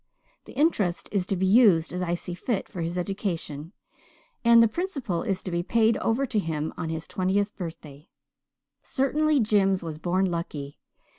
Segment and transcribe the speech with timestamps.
[0.45, 3.71] The interest is to be used as I see fit for his education,
[4.43, 8.09] and the principal is to be paid over to him on his twentieth birthday.
[8.81, 10.79] Certainly Jims was born lucky.